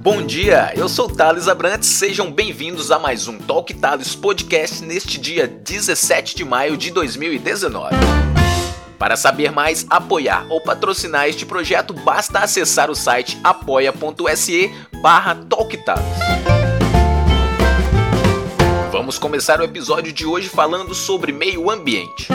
Bom 0.00 0.22
dia, 0.24 0.72
eu 0.76 0.88
sou 0.88 1.08
Thales 1.08 1.48
Abrantes, 1.48 1.88
sejam 1.88 2.30
bem-vindos 2.30 2.92
a 2.92 3.00
mais 3.00 3.26
um 3.26 3.36
Talk 3.36 3.74
Thales 3.74 4.14
Podcast 4.14 4.84
neste 4.84 5.18
dia 5.18 5.48
17 5.48 6.36
de 6.36 6.44
maio 6.44 6.76
de 6.76 6.92
2019. 6.92 7.96
Para 8.96 9.16
saber 9.16 9.50
mais, 9.50 9.84
apoiar 9.90 10.46
ou 10.50 10.60
patrocinar 10.60 11.26
este 11.26 11.44
projeto, 11.44 11.92
basta 11.92 12.38
acessar 12.38 12.92
o 12.92 12.94
site 12.94 13.40
apoia.se 13.42 14.72
barra 15.02 15.36
Vamos 18.92 19.18
começar 19.18 19.60
o 19.60 19.64
episódio 19.64 20.12
de 20.12 20.24
hoje 20.24 20.48
falando 20.48 20.94
sobre 20.94 21.32
meio 21.32 21.68
ambiente. 21.68 22.28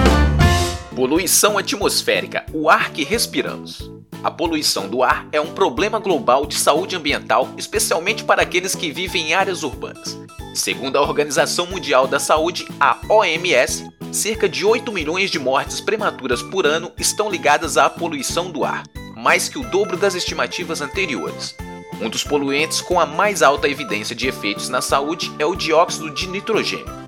Poluição 0.94 1.58
atmosférica, 1.58 2.46
o 2.52 2.70
ar 2.70 2.92
que 2.92 3.06
respiramos. 3.06 3.90
A 4.24 4.32
poluição 4.32 4.88
do 4.88 5.04
ar 5.04 5.28
é 5.34 5.42
um 5.42 5.54
problema 5.54 6.00
global 6.00 6.46
de 6.46 6.56
saúde 6.56 6.96
ambiental, 6.96 7.50
especialmente 7.58 8.24
para 8.24 8.42
aqueles 8.42 8.74
que 8.74 8.90
vivem 8.90 9.32
em 9.32 9.34
áreas 9.34 9.64
urbanas. 9.64 10.18
Segundo 10.54 10.98
a 10.98 11.02
Organização 11.02 11.66
Mundial 11.66 12.08
da 12.08 12.20
Saúde, 12.20 12.66
a 12.80 12.98
OMS, 13.10 13.92
cerca 14.14 14.48
de 14.48 14.64
8 14.64 14.90
milhões 14.94 15.30
de 15.30 15.38
mortes 15.38 15.82
prematuras 15.82 16.42
por 16.42 16.66
ano 16.66 16.94
estão 16.98 17.30
ligadas 17.30 17.78
à 17.78 17.90
poluição 17.90 18.50
do 18.50 18.64
ar, 18.64 18.84
mais 19.14 19.50
que 19.50 19.60
o 19.60 19.70
dobro 19.70 19.98
das 19.98 20.16
estimativas 20.16 20.80
anteriores. 20.80 21.54
Um 22.02 22.10
dos 22.10 22.24
poluentes 22.24 22.80
com 22.80 23.02
a 23.02 23.06
mais 23.06 23.42
alta 23.42 23.68
evidência 23.68 24.16
de 24.16 24.28
efeitos 24.28 24.70
na 24.70 24.82
saúde 24.82 25.34
é 25.38 25.46
o 25.46 25.54
dióxido 25.54 26.10
de 26.10 26.28
nitrogênio. 26.28 27.03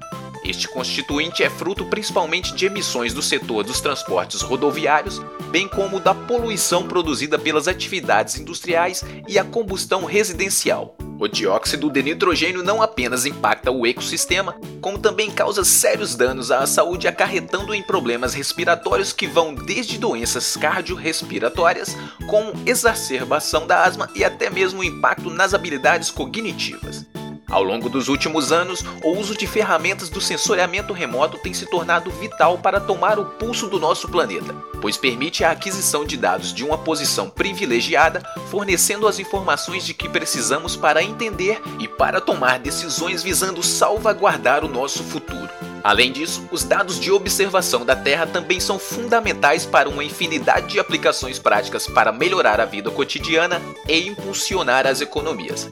Este 0.47 0.67
constituinte 0.67 1.41
é 1.41 1.49
fruto 1.49 1.85
principalmente 1.85 2.53
de 2.53 2.67
emissões 2.67 3.15
do 3.15 3.21
setor 3.21 3.63
dos 3.63 3.81
transportes 3.81 4.41
rodoviários, 4.41 5.19
bem 5.49 5.67
como 5.67 5.99
da 5.99 6.13
poluição 6.13 6.87
produzida 6.87 7.39
pelas 7.39 7.67
atividades 7.67 8.37
industriais 8.37 9.03
e 9.27 9.39
a 9.39 9.43
combustão 9.43 10.05
residencial. 10.05 10.95
O 11.17 11.27
dióxido 11.27 11.89
de 11.89 12.03
nitrogênio 12.03 12.61
não 12.61 12.79
apenas 12.79 13.25
impacta 13.25 13.71
o 13.71 13.87
ecossistema, 13.87 14.55
como 14.81 14.99
também 14.99 15.31
causa 15.31 15.63
sérios 15.63 16.13
danos 16.13 16.51
à 16.51 16.67
saúde, 16.67 17.07
acarretando 17.07 17.73
em 17.73 17.81
problemas 17.81 18.35
respiratórios 18.35 19.11
que 19.11 19.25
vão 19.25 19.55
desde 19.55 19.97
doenças 19.97 20.55
cardiorrespiratórias, 20.55 21.97
como 22.29 22.53
exacerbação 22.67 23.65
da 23.65 23.83
asma 23.83 24.09
e 24.13 24.23
até 24.23 24.49
mesmo 24.49 24.83
impacto 24.83 25.31
nas 25.31 25.55
habilidades 25.55 26.11
cognitivas. 26.11 27.03
Ao 27.49 27.63
longo 27.63 27.89
dos 27.89 28.07
últimos 28.07 28.51
anos, 28.51 28.83
o 29.03 29.11
uso 29.11 29.37
de 29.37 29.45
ferramentas 29.45 30.09
do 30.09 30.19
sensoriamento 30.19 30.93
remoto 30.93 31.37
tem 31.37 31.53
se 31.53 31.65
tornado 31.67 32.09
vital 32.11 32.57
para 32.57 32.79
tomar 32.79 33.19
o 33.19 33.25
pulso 33.25 33.67
do 33.67 33.79
nosso 33.79 34.09
planeta, 34.09 34.53
pois 34.81 34.97
permite 34.97 35.43
a 35.43 35.51
aquisição 35.51 36.03
de 36.05 36.17
dados 36.17 36.53
de 36.53 36.63
uma 36.63 36.77
posição 36.77 37.29
privilegiada, 37.29 38.23
fornecendo 38.49 39.07
as 39.07 39.19
informações 39.19 39.85
de 39.85 39.93
que 39.93 40.09
precisamos 40.09 40.75
para 40.75 41.03
entender 41.03 41.61
e 41.79 41.87
para 41.87 42.19
tomar 42.19 42.59
decisões 42.59 43.21
visando 43.21 43.61
salvaguardar 43.61 44.65
o 44.65 44.69
nosso 44.69 45.03
futuro. 45.03 45.49
Além 45.83 46.11
disso, 46.11 46.47
os 46.51 46.63
dados 46.63 46.99
de 46.99 47.11
observação 47.11 47.85
da 47.85 47.95
Terra 47.95 48.25
também 48.25 48.59
são 48.59 48.79
fundamentais 48.79 49.67
para 49.67 49.87
uma 49.87 50.03
infinidade 50.03 50.69
de 50.69 50.79
aplicações 50.79 51.37
práticas 51.37 51.85
para 51.85 52.11
melhorar 52.11 52.59
a 52.59 52.65
vida 52.65 52.89
cotidiana 52.89 53.61
e 53.87 54.07
impulsionar 54.07 54.87
as 54.87 54.99
economias. 54.99 55.71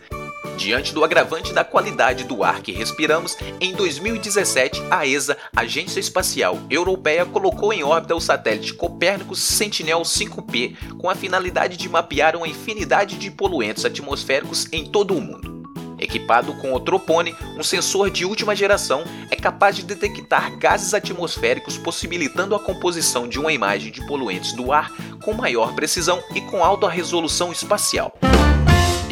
Diante 0.58 0.94
do 0.94 1.04
agravante 1.04 1.54
da 1.54 1.64
qualidade 1.64 2.24
do 2.24 2.44
ar 2.44 2.62
que 2.62 2.72
respiramos, 2.72 3.36
em 3.60 3.74
2017 3.74 4.82
a 4.90 5.06
ESA, 5.06 5.38
Agência 5.56 6.00
Espacial 6.00 6.60
Europeia, 6.70 7.26
colocou 7.26 7.74
em 7.74 7.84
órbita 7.84 8.16
o 8.16 8.22
satélite 8.22 8.74
Copérnicus 8.74 9.40
Sentinel-5P 9.40 10.98
com 10.98 11.10
a 11.10 11.16
finalidade 11.16 11.76
de 11.76 11.90
mapear 11.90 12.36
uma 12.36 12.48
infinidade 12.48 13.18
de 13.18 13.32
poluentes 13.32 13.84
atmosféricos 13.84 14.68
em 14.72 14.86
todo 14.86 15.16
o 15.16 15.22
mundo. 15.22 15.54
Equipado 16.00 16.54
com 16.56 16.74
o 16.74 16.80
Tropone, 16.80 17.36
um 17.58 17.64
sensor 17.64 18.10
de 18.10 18.26
última 18.26 18.56
geração, 18.56 19.04
é 19.32 19.36
capaz 19.36 19.76
de 19.76 19.84
detectar 19.84 20.58
gases 20.58 20.94
atmosféricos, 20.94 21.78
possibilitando 21.78 22.56
a 22.56 22.60
composição 22.60 23.28
de 23.28 23.40
uma 23.40 23.54
imagem 23.54 23.92
de 23.92 24.06
poluentes 24.06 24.54
do 24.54 24.72
ar 24.72 24.92
com 25.22 25.34
maior 25.34 25.74
precisão 25.74 26.22
e 26.36 26.42
com 26.42 26.64
alta 26.64 26.90
resolução 26.90 27.52
espacial. 27.52 28.14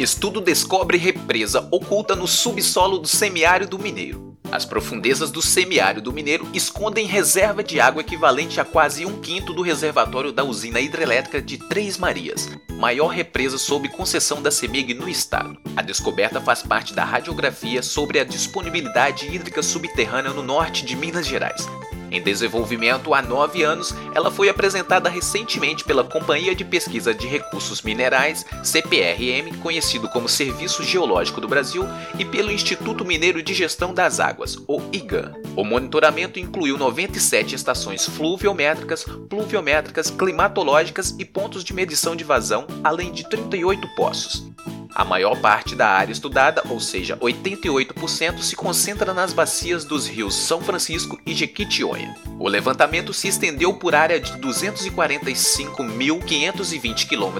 Estudo 0.02 0.40
descobre 0.40 0.98
represa 0.98 1.68
oculta 1.70 2.16
no 2.16 2.26
subsolo 2.26 2.98
do 2.98 3.06
semiárido 3.06 3.78
mineiro. 3.78 4.36
As 4.50 4.64
profundezas 4.64 5.30
do 5.30 5.40
semiárido 5.40 6.12
mineiro 6.12 6.44
escondem 6.52 7.06
reserva 7.06 7.62
de 7.62 7.78
água 7.78 8.00
equivalente 8.00 8.60
a 8.60 8.64
quase 8.64 9.06
um 9.06 9.20
quinto 9.20 9.54
do 9.54 9.62
reservatório 9.62 10.32
da 10.32 10.42
usina 10.42 10.80
hidrelétrica 10.80 11.40
de 11.40 11.56
Três 11.56 11.98
Marias, 11.98 12.50
maior 12.72 13.10
represa 13.10 13.56
sob 13.58 13.88
concessão 13.90 14.42
da 14.42 14.50
CEMIG 14.50 14.92
no 14.92 15.08
estado. 15.08 15.56
A 15.76 15.82
descoberta 15.82 16.40
faz 16.40 16.64
parte 16.64 16.92
da 16.92 17.04
radiografia 17.04 17.80
sobre 17.80 18.18
a 18.18 18.24
disponibilidade 18.24 19.32
hídrica 19.32 19.62
subterrânea 19.62 20.32
no 20.32 20.42
norte 20.42 20.84
de 20.84 20.96
Minas 20.96 21.28
Gerais, 21.28 21.64
em 22.12 22.20
desenvolvimento 22.20 23.14
há 23.14 23.22
nove 23.22 23.62
anos, 23.62 23.94
ela 24.14 24.30
foi 24.30 24.48
apresentada 24.48 25.08
recentemente 25.08 25.82
pela 25.84 26.04
Companhia 26.04 26.54
de 26.54 26.64
Pesquisa 26.64 27.14
de 27.14 27.26
Recursos 27.26 27.82
Minerais, 27.82 28.44
CPRM, 28.62 29.56
conhecido 29.62 30.08
como 30.08 30.28
Serviço 30.28 30.84
Geológico 30.84 31.40
do 31.40 31.48
Brasil, 31.48 31.84
e 32.18 32.24
pelo 32.24 32.52
Instituto 32.52 33.04
Mineiro 33.04 33.42
de 33.42 33.54
Gestão 33.54 33.94
das 33.94 34.20
Águas, 34.20 34.56
o 34.68 34.80
IGAN. 34.92 35.32
O 35.56 35.64
monitoramento 35.64 36.38
incluiu 36.38 36.76
97 36.76 37.54
estações 37.54 38.06
fluviométricas, 38.06 39.04
pluviométricas, 39.28 40.10
climatológicas 40.10 41.14
e 41.18 41.24
pontos 41.24 41.64
de 41.64 41.72
medição 41.72 42.14
de 42.14 42.24
vazão, 42.24 42.66
além 42.84 43.10
de 43.10 43.28
38 43.28 43.88
poços. 43.96 44.52
A 44.94 45.04
maior 45.04 45.40
parte 45.40 45.74
da 45.74 45.88
área 45.88 46.12
estudada, 46.12 46.62
ou 46.68 46.78
seja, 46.78 47.16
88%, 47.16 48.40
se 48.40 48.54
concentra 48.54 49.14
nas 49.14 49.32
bacias 49.32 49.84
dos 49.84 50.06
rios 50.06 50.34
São 50.34 50.60
Francisco 50.60 51.18
e 51.24 51.32
Jequitinhonha. 51.34 52.14
O 52.38 52.46
levantamento 52.48 53.14
se 53.14 53.28
estendeu 53.28 53.72
por 53.74 53.94
área 53.94 54.20
de 54.20 54.32
245.520 54.32 57.08
km, 57.08 57.38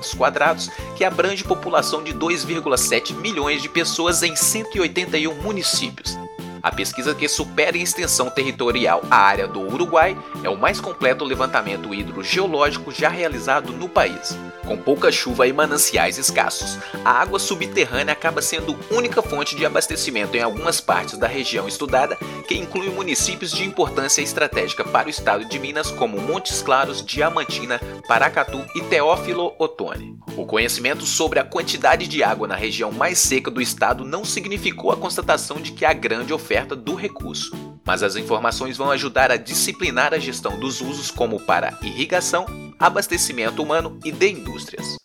que 0.97 1.05
abrange 1.05 1.45
população 1.45 2.03
de 2.03 2.15
2,7 2.15 3.15
milhões 3.15 3.61
de 3.61 3.69
pessoas 3.69 4.23
em 4.23 4.35
181 4.35 5.35
municípios. 5.43 6.22
A 6.63 6.71
pesquisa 6.71 7.13
que 7.13 7.29
supera 7.29 7.77
em 7.77 7.83
extensão 7.83 8.31
territorial 8.31 9.03
a 9.11 9.17
área 9.17 9.49
do 9.49 9.61
Uruguai 9.61 10.17
é 10.45 10.49
o 10.49 10.57
mais 10.57 10.81
completo 10.81 11.25
levantamento 11.25 11.93
hidrogeológico 11.93 12.93
já 12.93 13.09
realizado 13.09 13.73
no 13.73 13.89
país. 13.89 14.39
Com 14.65 14.77
pouca 14.77 15.11
chuva 15.11 15.49
e 15.49 15.53
mananciais 15.53 16.19
escassos, 16.19 16.79
a 17.05 17.11
água 17.11 17.41
subterrânea 17.41 18.13
acaba 18.13 18.41
sendo 18.41 18.79
única 18.93 19.21
fonte 19.21 19.57
de 19.57 19.67
abastecimento 19.67 20.37
em 20.37 20.41
algumas 20.41 20.81
partes 20.81 21.19
da 21.19 21.27
região 21.27 21.67
estudada, 21.67 22.17
que 22.47 22.55
inclui 22.55 22.89
municípios 22.91 23.51
de 23.51 23.65
importância 23.65 24.23
estratégica 24.23 24.85
para 24.85 25.09
o 25.09 25.11
estado 25.11 25.45
de 25.45 25.59
Minas, 25.59 25.91
como 25.91 26.21
Montes 26.21 26.63
Claros, 26.63 27.05
Diamantina, 27.05 27.81
Paracatu 28.07 28.65
e 28.77 28.81
Teófilo 28.83 29.53
Otoni. 29.59 30.17
O 30.37 30.47
conhecimento 30.47 31.05
sobre 31.05 31.41
a 31.41 31.45
quantidade 31.45 32.07
de 32.07 32.23
água 32.23 32.47
na 32.47 32.55
região 32.55 32.93
mais 32.93 33.19
seca 33.19 33.51
do 33.51 33.61
estado 33.61 34.05
não 34.05 34.25
significou 34.25 34.93
a 34.93 34.97
constatação 34.97 35.61
de 35.61 35.73
que 35.73 35.85
há 35.85 35.93
grande 35.93 36.33
oferta 36.33 36.52
do 36.61 36.95
recurso, 36.95 37.51
mas 37.85 38.03
as 38.03 38.15
informações 38.15 38.77
vão 38.77 38.91
ajudar 38.91 39.31
a 39.31 39.37
disciplinar 39.37 40.13
a 40.13 40.19
gestão 40.19 40.61
dos 40.61 40.83
usos 40.83 41.11
como 41.11 41.41
para 41.41 41.79
irrigação, 41.83 42.45
abastecimento 42.79 43.63
humano 43.63 43.99
e 44.05 44.13
de 44.13 44.31
indústrias. 44.31 44.97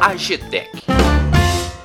A 0.00 0.14
GTEC 0.14 0.82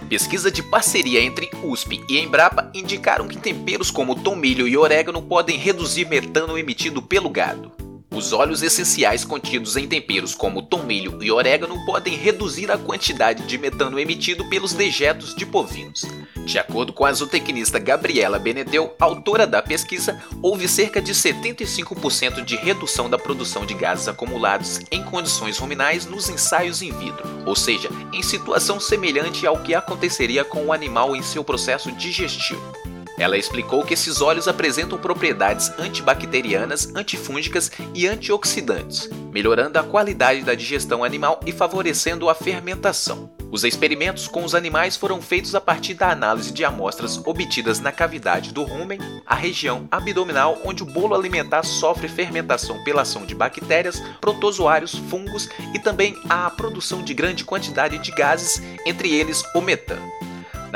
Pesquisa 0.09 0.51
de 0.51 0.61
parceria 0.61 1.22
entre 1.22 1.50
USP 1.63 2.03
e 2.09 2.19
Embrapa 2.19 2.69
indicaram 2.73 3.27
que 3.27 3.38
temperos 3.38 3.89
como 3.89 4.16
tomilho 4.16 4.67
e 4.67 4.77
orégano 4.77 5.22
podem 5.22 5.57
reduzir 5.57 6.06
metano 6.06 6.57
emitido 6.57 7.01
pelo 7.01 7.29
gado. 7.29 7.72
Os 8.09 8.31
óleos 8.31 8.63
essenciais 8.63 9.25
contidos 9.25 9.75
em 9.75 9.88
temperos 9.88 10.33
como 10.33 10.62
tomilho 10.62 11.21
e 11.21 11.31
orégano 11.31 11.86
podem 11.86 12.15
reduzir 12.15 12.71
a 12.71 12.77
quantidade 12.77 13.45
de 13.45 13.57
metano 13.57 14.00
emitido 14.00 14.48
pelos 14.50 14.74
dejetos 14.74 15.36
de 15.36 15.45
bovinos. 15.45 16.06
De 16.45 16.57
acordo 16.57 16.94
com 16.94 17.06
a 17.06 17.12
zootecnista 17.12 17.77
Gabriela 17.77 18.39
Benedeu, 18.39 18.95
autora 19.00 19.45
da 19.45 19.62
pesquisa, 19.62 20.21
houve 20.42 20.68
cerca 20.68 21.01
de 21.01 21.13
75% 21.13 22.44
de 22.44 22.56
redução 22.56 23.09
da 23.09 23.19
produção 23.19 23.65
de 23.65 23.74
gases 23.74 24.07
acumulados 24.07 24.80
em 24.89 25.03
condições 25.03 25.57
ruminais 25.57 26.06
nos 26.06 26.30
ensaios 26.30 26.81
in 26.81 26.92
vitro, 26.92 27.27
ou 27.45 27.56
seja, 27.56 27.89
em 28.13 28.24
situação 28.24 28.80
semelhante 28.80 29.45
ao 29.45 29.62
que 29.62 29.75
aconteceria 29.75 30.45
com 30.45 30.65
o 30.65 30.74
animal 30.74 31.15
em 31.15 31.21
seu 31.21 31.44
processo 31.44 31.92
digestivo. 31.92 32.87
Ela 33.17 33.37
explicou 33.37 33.83
que 33.83 33.95
esses 33.95 34.21
óleos 34.21 34.47
apresentam 34.47 34.97
propriedades 34.99 35.71
antibacterianas, 35.79 36.93
antifúngicas 36.95 37.71
e 37.93 38.07
antioxidantes, 38.07 39.09
melhorando 39.31 39.79
a 39.79 39.83
qualidade 39.83 40.41
da 40.41 40.53
digestão 40.53 41.03
animal 41.03 41.39
e 41.43 41.51
favorecendo 41.51 42.29
a 42.29 42.35
fermentação. 42.35 43.31
Os 43.49 43.63
experimentos 43.63 44.27
com 44.27 44.43
os 44.43 44.53
animais 44.53 44.95
foram 44.95 45.21
feitos 45.21 45.55
a 45.55 45.61
partir 45.61 45.93
da 45.95 46.11
análise 46.11 46.51
de 46.51 46.63
amostras 46.63 47.17
obtidas 47.25 47.79
na 47.79 47.91
cavidade 47.91 48.53
do 48.53 48.63
rumen, 48.63 48.99
a 49.25 49.35
região 49.35 49.87
abdominal 49.89 50.59
onde 50.63 50.83
o 50.83 50.85
bolo 50.85 51.15
alimentar 51.15 51.63
sofre 51.63 52.07
fermentação 52.07 52.83
pela 52.83 53.01
ação 53.01 53.25
de 53.25 53.33
bactérias, 53.33 53.99
protozoários, 54.21 54.93
fungos 54.93 55.49
e 55.73 55.79
também 55.79 56.15
a 56.29 56.49
produção 56.51 57.01
de 57.01 57.13
grande 57.13 57.43
quantidade 57.43 57.97
de 57.97 58.11
gases, 58.11 58.61
entre 58.85 59.13
eles 59.13 59.43
o 59.55 59.61
metano. 59.61 60.26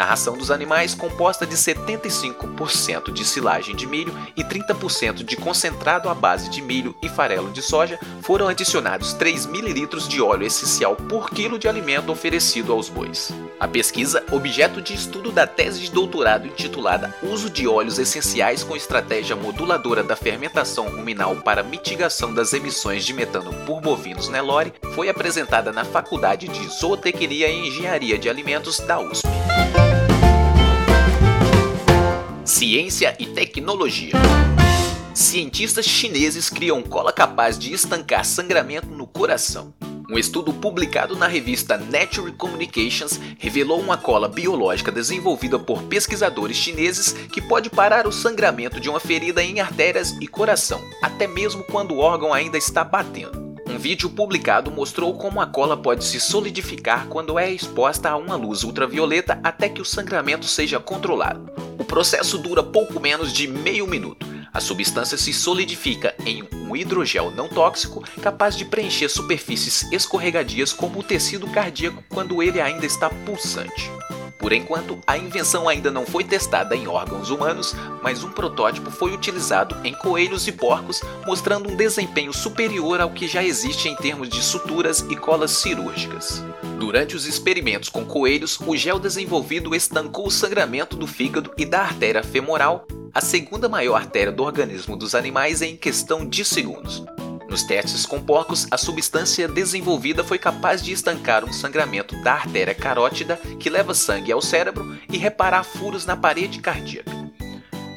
Na 0.01 0.07
ração 0.07 0.35
dos 0.35 0.49
animais, 0.49 0.95
composta 0.95 1.45
de 1.45 1.55
75% 1.55 3.13
de 3.13 3.23
silagem 3.23 3.75
de 3.75 3.85
milho 3.85 4.11
e 4.35 4.43
30% 4.43 5.23
de 5.23 5.37
concentrado 5.37 6.09
à 6.09 6.15
base 6.15 6.49
de 6.49 6.59
milho 6.59 6.95
e 7.03 7.07
farelo 7.07 7.51
de 7.51 7.61
soja, 7.61 7.99
foram 8.23 8.47
adicionados 8.47 9.13
3 9.13 9.45
ml 9.45 9.85
de 10.07 10.19
óleo 10.19 10.47
essencial 10.47 10.95
por 10.95 11.29
quilo 11.29 11.59
de 11.59 11.67
alimento 11.67 12.11
oferecido 12.11 12.73
aos 12.73 12.89
bois. 12.89 13.31
A 13.59 13.67
pesquisa, 13.67 14.25
objeto 14.31 14.81
de 14.81 14.95
estudo 14.95 15.31
da 15.31 15.45
tese 15.45 15.81
de 15.81 15.91
doutorado 15.91 16.47
intitulada 16.47 17.13
Uso 17.21 17.47
de 17.47 17.67
óleos 17.67 17.99
essenciais 17.99 18.63
com 18.63 18.75
estratégia 18.75 19.35
moduladora 19.35 20.01
da 20.01 20.15
fermentação 20.15 20.89
ruminal 20.89 21.35
para 21.35 21.61
mitigação 21.61 22.33
das 22.33 22.53
emissões 22.53 23.05
de 23.05 23.13
metano 23.13 23.53
por 23.67 23.79
bovinos 23.79 24.29
Nelore, 24.29 24.73
foi 24.95 25.09
apresentada 25.09 25.71
na 25.71 25.85
Faculdade 25.85 26.47
de 26.47 26.67
Zootecnia 26.69 27.49
e 27.49 27.67
Engenharia 27.67 28.17
de 28.17 28.27
Alimentos 28.27 28.79
da 28.79 28.99
USP. 28.99 29.27
Ciência 32.43 33.15
e 33.19 33.27
tecnologia. 33.27 34.13
Cientistas 35.13 35.85
chineses 35.85 36.49
criam 36.49 36.81
cola 36.81 37.13
capaz 37.13 37.57
de 37.57 37.71
estancar 37.71 38.25
sangramento 38.25 38.87
no 38.87 39.05
coração. 39.05 39.71
Um 40.09 40.17
estudo 40.17 40.51
publicado 40.51 41.15
na 41.15 41.27
revista 41.27 41.77
Nature 41.77 42.31
Communications 42.31 43.19
revelou 43.37 43.79
uma 43.79 43.95
cola 43.95 44.27
biológica 44.27 44.91
desenvolvida 44.91 45.59
por 45.59 45.83
pesquisadores 45.83 46.57
chineses 46.57 47.13
que 47.31 47.41
pode 47.41 47.69
parar 47.69 48.07
o 48.07 48.11
sangramento 48.11 48.79
de 48.79 48.89
uma 48.89 48.99
ferida 48.99 49.43
em 49.43 49.59
artérias 49.59 50.11
e 50.19 50.27
coração, 50.27 50.81
até 51.03 51.27
mesmo 51.27 51.63
quando 51.63 51.93
o 51.93 51.99
órgão 51.99 52.33
ainda 52.33 52.57
está 52.57 52.83
batendo. 52.83 53.39
Um 53.69 53.77
vídeo 53.77 54.09
publicado 54.09 54.71
mostrou 54.71 55.13
como 55.13 55.39
a 55.39 55.45
cola 55.45 55.77
pode 55.77 56.03
se 56.03 56.19
solidificar 56.19 57.07
quando 57.07 57.37
é 57.37 57.51
exposta 57.51 58.09
a 58.09 58.17
uma 58.17 58.35
luz 58.35 58.63
ultravioleta 58.63 59.39
até 59.43 59.69
que 59.69 59.81
o 59.81 59.85
sangramento 59.85 60.45
seja 60.45 60.79
controlado. 60.79 61.60
O 61.77 61.83
processo 61.83 62.37
dura 62.37 62.63
pouco 62.63 62.99
menos 62.99 63.33
de 63.33 63.47
meio 63.47 63.87
minuto. 63.87 64.25
A 64.53 64.59
substância 64.59 65.17
se 65.17 65.31
solidifica 65.31 66.13
em 66.25 66.43
um 66.53 66.75
hidrogel 66.75 67.31
não 67.31 67.47
tóxico 67.47 68.03
capaz 68.21 68.57
de 68.57 68.65
preencher 68.65 69.07
superfícies 69.09 69.89
escorregadias 69.91 70.73
como 70.73 70.99
o 70.99 71.03
tecido 71.03 71.47
cardíaco 71.47 72.03
quando 72.09 72.43
ele 72.43 72.59
ainda 72.59 72.85
está 72.85 73.09
pulsante. 73.09 73.89
Por 74.41 74.51
enquanto, 74.51 74.99
a 75.05 75.17
invenção 75.17 75.69
ainda 75.69 75.91
não 75.91 76.03
foi 76.03 76.23
testada 76.23 76.75
em 76.75 76.87
órgãos 76.87 77.29
humanos, 77.29 77.75
mas 78.01 78.23
um 78.23 78.31
protótipo 78.31 78.89
foi 78.89 79.13
utilizado 79.13 79.77
em 79.83 79.93
coelhos 79.93 80.47
e 80.47 80.51
porcos, 80.51 80.99
mostrando 81.27 81.69
um 81.69 81.75
desempenho 81.75 82.33
superior 82.33 82.99
ao 82.99 83.11
que 83.11 83.27
já 83.27 83.43
existe 83.43 83.87
em 83.87 83.95
termos 83.95 84.27
de 84.27 84.43
suturas 84.43 85.05
e 85.11 85.15
colas 85.15 85.51
cirúrgicas. 85.51 86.43
Durante 86.81 87.15
os 87.15 87.27
experimentos 87.27 87.89
com 87.89 88.03
coelhos, 88.03 88.59
o 88.59 88.75
gel 88.75 88.97
desenvolvido 88.97 89.75
estancou 89.75 90.25
o 90.25 90.31
sangramento 90.31 90.97
do 90.97 91.05
fígado 91.05 91.53
e 91.55 91.63
da 91.63 91.81
artéria 91.81 92.23
femoral, 92.23 92.87
a 93.13 93.21
segunda 93.21 93.69
maior 93.69 93.97
artéria 93.97 94.31
do 94.31 94.41
organismo 94.41 94.97
dos 94.97 95.13
animais, 95.13 95.61
em 95.61 95.77
questão 95.77 96.27
de 96.27 96.43
segundos. 96.43 97.03
Nos 97.47 97.61
testes 97.61 98.03
com 98.03 98.19
porcos, 98.19 98.65
a 98.71 98.77
substância 98.77 99.47
desenvolvida 99.47 100.23
foi 100.23 100.39
capaz 100.39 100.81
de 100.81 100.91
estancar 100.91 101.45
um 101.45 101.53
sangramento 101.53 102.19
da 102.23 102.33
artéria 102.33 102.73
carótida 102.73 103.39
que 103.59 103.69
leva 103.69 103.93
sangue 103.93 104.31
ao 104.31 104.41
cérebro 104.41 104.97
e 105.07 105.19
reparar 105.19 105.63
furos 105.63 106.07
na 106.07 106.17
parede 106.17 106.59
cardíaca. 106.59 107.11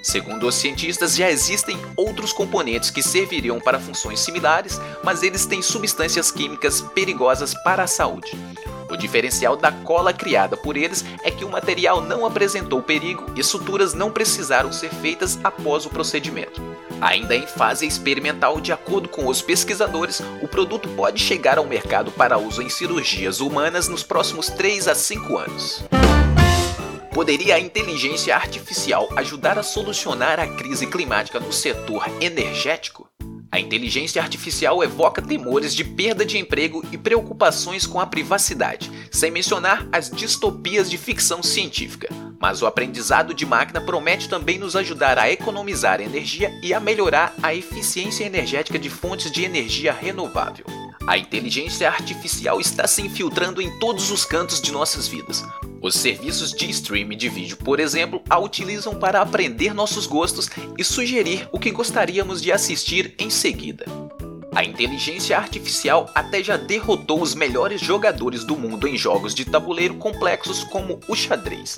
Segundo 0.02 0.46
os 0.46 0.56
cientistas, 0.56 1.16
já 1.16 1.30
existem 1.30 1.78
outros 1.96 2.34
componentes 2.34 2.90
que 2.90 3.02
serviriam 3.02 3.58
para 3.58 3.80
funções 3.80 4.20
similares, 4.20 4.78
mas 5.02 5.22
eles 5.22 5.46
têm 5.46 5.62
substâncias 5.62 6.30
químicas 6.30 6.82
perigosas 6.82 7.54
para 7.64 7.84
a 7.84 7.86
saúde. 7.86 8.30
O 8.94 8.96
diferencial 8.96 9.56
da 9.56 9.72
cola 9.72 10.12
criada 10.12 10.56
por 10.56 10.76
eles 10.76 11.04
é 11.24 11.30
que 11.30 11.44
o 11.44 11.50
material 11.50 12.00
não 12.00 12.24
apresentou 12.24 12.80
perigo 12.80 13.26
e 13.34 13.42
suturas 13.42 13.92
não 13.92 14.08
precisaram 14.08 14.72
ser 14.72 14.88
feitas 14.88 15.36
após 15.42 15.84
o 15.84 15.90
procedimento. 15.90 16.62
Ainda 17.00 17.34
em 17.34 17.44
fase 17.44 17.88
experimental, 17.88 18.60
de 18.60 18.72
acordo 18.72 19.08
com 19.08 19.26
os 19.26 19.42
pesquisadores, 19.42 20.22
o 20.40 20.46
produto 20.46 20.88
pode 20.90 21.20
chegar 21.20 21.58
ao 21.58 21.66
mercado 21.66 22.12
para 22.12 22.38
uso 22.38 22.62
em 22.62 22.68
cirurgias 22.68 23.40
humanas 23.40 23.88
nos 23.88 24.04
próximos 24.04 24.46
3 24.46 24.86
a 24.86 24.94
5 24.94 25.38
anos. 25.38 25.84
Poderia 27.12 27.56
a 27.56 27.60
inteligência 27.60 28.36
artificial 28.36 29.08
ajudar 29.16 29.58
a 29.58 29.64
solucionar 29.64 30.38
a 30.38 30.46
crise 30.46 30.86
climática 30.86 31.40
no 31.40 31.52
setor 31.52 32.06
energético? 32.20 33.08
A 33.54 33.60
inteligência 33.60 34.20
artificial 34.20 34.82
evoca 34.82 35.22
temores 35.22 35.76
de 35.76 35.84
perda 35.84 36.26
de 36.26 36.36
emprego 36.36 36.84
e 36.90 36.98
preocupações 36.98 37.86
com 37.86 38.00
a 38.00 38.06
privacidade, 38.06 38.90
sem 39.12 39.30
mencionar 39.30 39.86
as 39.92 40.10
distopias 40.10 40.90
de 40.90 40.98
ficção 40.98 41.40
científica. 41.40 42.08
Mas 42.40 42.62
o 42.62 42.66
aprendizado 42.66 43.32
de 43.32 43.46
máquina 43.46 43.80
promete 43.80 44.28
também 44.28 44.58
nos 44.58 44.74
ajudar 44.74 45.20
a 45.20 45.30
economizar 45.30 46.00
energia 46.00 46.52
e 46.64 46.74
a 46.74 46.80
melhorar 46.80 47.32
a 47.40 47.54
eficiência 47.54 48.24
energética 48.24 48.76
de 48.76 48.90
fontes 48.90 49.30
de 49.30 49.44
energia 49.44 49.92
renovável. 49.92 50.66
A 51.06 51.16
inteligência 51.16 51.88
artificial 51.88 52.60
está 52.60 52.88
se 52.88 53.02
infiltrando 53.02 53.62
em 53.62 53.78
todos 53.78 54.10
os 54.10 54.24
cantos 54.24 54.60
de 54.60 54.72
nossas 54.72 55.06
vidas. 55.06 55.44
Os 55.84 55.96
serviços 55.96 56.50
de 56.50 56.70
streaming 56.70 57.18
de 57.18 57.28
vídeo, 57.28 57.58
por 57.58 57.78
exemplo, 57.78 58.22
a 58.30 58.38
utilizam 58.38 58.94
para 58.94 59.20
aprender 59.20 59.74
nossos 59.74 60.06
gostos 60.06 60.48
e 60.78 60.82
sugerir 60.82 61.46
o 61.52 61.60
que 61.60 61.70
gostaríamos 61.70 62.40
de 62.40 62.50
assistir 62.50 63.14
em 63.18 63.28
seguida. 63.28 63.84
A 64.54 64.64
inteligência 64.64 65.36
artificial 65.36 66.10
até 66.14 66.42
já 66.42 66.56
derrotou 66.56 67.20
os 67.20 67.34
melhores 67.34 67.82
jogadores 67.82 68.44
do 68.44 68.56
mundo 68.56 68.88
em 68.88 68.96
jogos 68.96 69.34
de 69.34 69.44
tabuleiro 69.44 69.96
complexos 69.96 70.64
como 70.64 71.00
o 71.06 71.14
xadrez. 71.14 71.76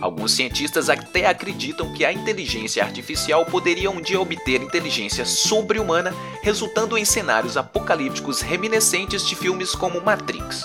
Alguns 0.00 0.30
cientistas 0.30 0.88
até 0.88 1.26
acreditam 1.26 1.92
que 1.92 2.04
a 2.04 2.12
inteligência 2.12 2.84
artificial 2.84 3.44
poderia 3.44 3.90
um 3.90 4.00
dia 4.00 4.20
obter 4.20 4.62
inteligência 4.62 5.24
sobre-humana, 5.24 6.14
resultando 6.42 6.96
em 6.96 7.04
cenários 7.04 7.56
apocalípticos 7.56 8.40
reminiscentes 8.40 9.26
de 9.26 9.34
filmes 9.34 9.74
como 9.74 10.00
Matrix. 10.00 10.62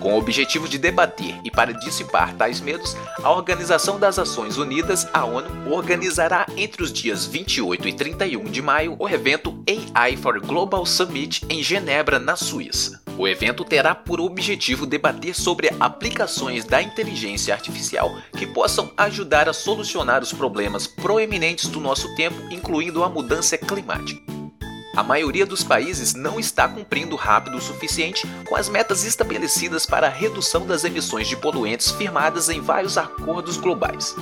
Com 0.00 0.14
o 0.14 0.18
objetivo 0.18 0.68
de 0.68 0.78
debater 0.78 1.40
e 1.42 1.50
para 1.50 1.72
dissipar 1.72 2.32
tais 2.34 2.60
medos, 2.60 2.96
a 3.22 3.30
Organização 3.32 3.98
das 3.98 4.16
Nações 4.16 4.56
Unidas, 4.56 5.06
a 5.12 5.24
ONU, 5.24 5.72
organizará 5.72 6.46
entre 6.56 6.82
os 6.82 6.92
dias 6.92 7.26
28 7.26 7.88
e 7.88 7.92
31 7.92 8.44
de 8.44 8.62
maio 8.62 8.94
o 8.98 9.08
evento 9.08 9.62
AI 9.94 10.16
for 10.16 10.38
Global 10.40 10.86
Summit 10.86 11.44
em 11.48 11.62
Genebra, 11.62 12.18
na 12.18 12.36
Suíça. 12.36 13.02
O 13.18 13.26
evento 13.26 13.64
terá 13.64 13.96
por 13.96 14.20
objetivo 14.20 14.86
debater 14.86 15.34
sobre 15.34 15.70
aplicações 15.80 16.64
da 16.64 16.80
inteligência 16.80 17.52
artificial 17.52 18.16
que 18.36 18.46
possam 18.46 18.92
ajudar 18.96 19.48
a 19.48 19.52
solucionar 19.52 20.22
os 20.22 20.32
problemas 20.32 20.86
proeminentes 20.86 21.66
do 21.68 21.80
nosso 21.80 22.14
tempo, 22.14 22.36
incluindo 22.52 23.02
a 23.02 23.08
mudança 23.08 23.58
climática. 23.58 24.37
A 24.98 25.02
maioria 25.04 25.46
dos 25.46 25.62
países 25.62 26.12
não 26.12 26.40
está 26.40 26.66
cumprindo 26.66 27.14
rápido 27.14 27.56
o 27.56 27.60
suficiente 27.60 28.26
com 28.48 28.56
as 28.56 28.68
metas 28.68 29.04
estabelecidas 29.04 29.86
para 29.86 30.08
a 30.08 30.10
redução 30.10 30.66
das 30.66 30.82
emissões 30.82 31.28
de 31.28 31.36
poluentes 31.36 31.92
firmadas 31.92 32.48
em 32.48 32.60
vários 32.60 32.98
acordos 32.98 33.56
globais. 33.56 34.16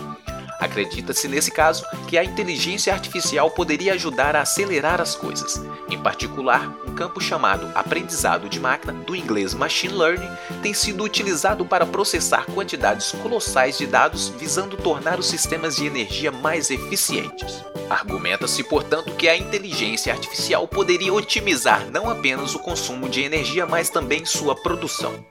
Acredita-se 0.61 1.29
nesse 1.29 1.51
caso 1.51 1.83
que 2.07 2.19
a 2.19 2.23
inteligência 2.23 2.93
artificial 2.93 3.51
poderia 3.51 3.95
ajudar 3.95 4.37
a 4.37 4.43
acelerar 4.43 5.01
as 5.01 5.15
coisas. 5.15 5.59
Em 5.89 5.99
particular, 5.99 6.71
um 6.87 6.95
campo 6.95 7.23
chamado 7.23 7.71
aprendizado 7.75 8.47
de 8.47 8.61
máquina, 8.61 8.93
do 8.93 9.17
inglês 9.17 9.55
machine 9.55 9.95
learning, 9.95 10.31
tem 10.63 10.75
sido 10.75 11.03
utilizado 11.03 11.65
para 11.65 11.87
processar 11.87 12.45
quantidades 12.55 13.13
colossais 13.13 13.79
de 13.79 13.87
dados 13.87 14.29
visando 14.29 14.77
tornar 14.77 15.19
os 15.19 15.27
sistemas 15.27 15.77
de 15.77 15.87
energia 15.87 16.31
mais 16.31 16.71
eficientes. 16.71 17.65
Argumenta-se, 17.89 18.65
portanto, 18.65 19.15
que 19.15 19.29
a 19.29 19.37
inteligência 19.37 20.13
artificial 20.13 20.67
poderia 20.67 21.13
otimizar 21.13 21.89
não 21.91 22.11
apenas 22.11 22.55
o 22.55 22.59
consumo 22.59 23.09
de 23.09 23.23
energia, 23.23 23.65
mas 23.65 23.89
também 23.89 24.25
sua 24.25 24.55
produção. 24.57 25.25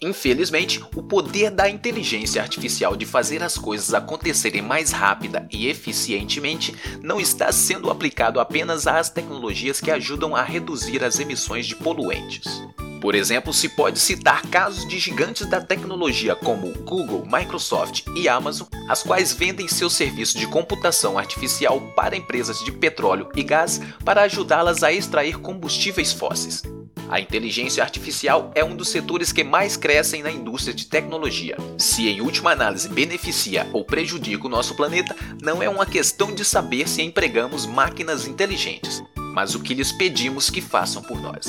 Infelizmente, 0.00 0.80
o 0.94 1.02
poder 1.02 1.50
da 1.50 1.68
inteligência 1.68 2.40
artificial 2.40 2.94
de 2.94 3.04
fazer 3.04 3.42
as 3.42 3.58
coisas 3.58 3.92
acontecerem 3.92 4.62
mais 4.62 4.92
rápida 4.92 5.48
e 5.50 5.66
eficientemente 5.66 6.72
não 7.02 7.20
está 7.20 7.50
sendo 7.50 7.90
aplicado 7.90 8.38
apenas 8.38 8.86
às 8.86 9.10
tecnologias 9.10 9.80
que 9.80 9.90
ajudam 9.90 10.36
a 10.36 10.42
reduzir 10.42 11.02
as 11.02 11.18
emissões 11.18 11.66
de 11.66 11.74
poluentes. 11.74 12.62
Por 13.00 13.14
exemplo, 13.14 13.52
se 13.52 13.68
pode 13.68 13.98
citar 13.98 14.42
casos 14.42 14.86
de 14.86 14.98
gigantes 14.98 15.46
da 15.46 15.60
tecnologia 15.60 16.34
como 16.34 16.72
Google, 16.82 17.24
Microsoft 17.24 18.02
e 18.16 18.28
Amazon, 18.28 18.66
as 18.88 19.02
quais 19.02 19.32
vendem 19.32 19.68
seu 19.68 19.88
serviço 19.88 20.36
de 20.36 20.46
computação 20.46 21.16
artificial 21.16 21.80
para 21.94 22.16
empresas 22.16 22.58
de 22.58 22.72
petróleo 22.72 23.28
e 23.36 23.42
gás 23.42 23.80
para 24.04 24.22
ajudá-las 24.22 24.82
a 24.82 24.92
extrair 24.92 25.38
combustíveis 25.38 26.12
fósseis. 26.12 26.62
A 27.08 27.20
inteligência 27.20 27.82
artificial 27.82 28.50
é 28.54 28.62
um 28.62 28.76
dos 28.76 28.88
setores 28.88 29.32
que 29.32 29.42
mais 29.42 29.78
crescem 29.78 30.22
na 30.22 30.30
indústria 30.30 30.74
de 30.74 30.84
tecnologia. 30.86 31.56
Se 31.78 32.06
em 32.06 32.20
última 32.20 32.50
análise 32.50 32.86
beneficia 32.88 33.66
ou 33.72 33.82
prejudica 33.82 34.46
o 34.46 34.50
nosso 34.50 34.74
planeta, 34.74 35.16
não 35.40 35.62
é 35.62 35.68
uma 35.70 35.86
questão 35.86 36.34
de 36.34 36.44
saber 36.44 36.86
se 36.86 37.00
empregamos 37.00 37.64
máquinas 37.64 38.26
inteligentes, 38.26 39.02
mas 39.32 39.54
o 39.54 39.60
que 39.60 39.72
lhes 39.72 39.90
pedimos 39.90 40.50
que 40.50 40.60
façam 40.60 41.02
por 41.02 41.18
nós. 41.18 41.46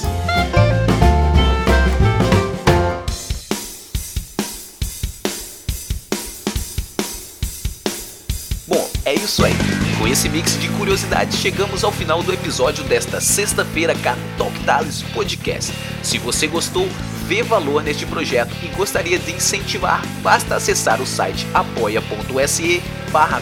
Isso 9.29 9.45
aí. 9.45 9.53
Com 9.99 10.07
esse 10.07 10.27
mix 10.27 10.59
de 10.59 10.67
curiosidades, 10.69 11.37
chegamos 11.37 11.83
ao 11.83 11.91
final 11.91 12.23
do 12.23 12.33
episódio 12.33 12.83
desta 12.83 13.21
sexta-feira 13.21 13.93
cá 13.93 14.15
no 14.15 14.37
Talk 14.37 14.59
Tales 14.61 15.03
Podcast. 15.13 15.71
Se 16.01 16.17
você 16.17 16.47
gostou, 16.47 16.89
vê 17.27 17.43
valor 17.43 17.83
neste 17.83 18.07
projeto 18.07 18.51
e 18.63 18.67
gostaria 18.69 19.19
de 19.19 19.31
incentivar, 19.31 20.01
basta 20.23 20.55
acessar 20.55 20.99
o 20.99 21.05
site 21.05 21.45
apoia.se 21.53 22.81
barra 23.11 23.39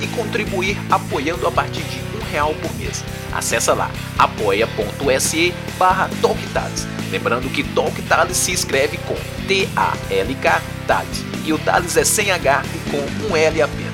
e 0.00 0.06
contribuir 0.08 0.76
apoiando 0.88 1.46
a 1.46 1.50
partir 1.50 1.82
de 1.82 1.98
um 2.16 2.30
real 2.30 2.54
por 2.54 2.72
mês. 2.76 3.04
Acesse 3.32 3.70
lá 3.72 3.90
apoia.se 4.16 5.52
barra 5.76 6.08
Lembrando 7.10 7.50
que 7.50 7.64
Talk 7.64 8.00
Tales 8.02 8.36
se 8.36 8.52
escreve 8.52 8.96
com 8.98 9.16
T-A-L-K 9.48 10.62
Tales 10.86 11.24
e 11.44 11.52
o 11.52 11.58
Tales 11.58 11.96
é 11.96 12.04
sem 12.04 12.30
H 12.30 12.62
e 12.74 12.90
com 12.90 13.28
um 13.28 13.36
L 13.36 13.60
apenas. 13.62 13.93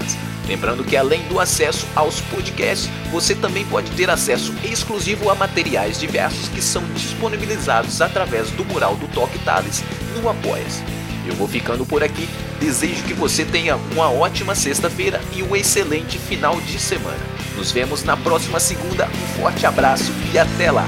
Lembrando 0.50 0.82
que 0.82 0.96
além 0.96 1.22
do 1.28 1.38
acesso 1.38 1.86
aos 1.94 2.20
podcasts, 2.22 2.90
você 3.12 3.36
também 3.36 3.64
pode 3.66 3.88
ter 3.92 4.10
acesso 4.10 4.52
exclusivo 4.64 5.30
a 5.30 5.34
materiais 5.36 6.00
diversos 6.00 6.48
que 6.48 6.60
são 6.60 6.82
disponibilizados 6.92 8.00
através 8.00 8.50
do 8.50 8.64
mural 8.64 8.96
do 8.96 9.06
Toque 9.06 9.38
Tales 9.44 9.84
no 10.12 10.28
Apoias. 10.28 10.82
Eu 11.24 11.36
vou 11.36 11.46
ficando 11.46 11.86
por 11.86 12.02
aqui, 12.02 12.28
desejo 12.58 13.04
que 13.04 13.14
você 13.14 13.44
tenha 13.44 13.76
uma 13.92 14.10
ótima 14.10 14.56
sexta-feira 14.56 15.20
e 15.36 15.40
um 15.40 15.54
excelente 15.54 16.18
final 16.18 16.60
de 16.62 16.80
semana. 16.80 17.20
Nos 17.56 17.70
vemos 17.70 18.02
na 18.02 18.16
próxima 18.16 18.58
segunda, 18.58 19.06
um 19.06 19.40
forte 19.40 19.64
abraço 19.64 20.10
e 20.34 20.38
até 20.38 20.72
lá! 20.72 20.84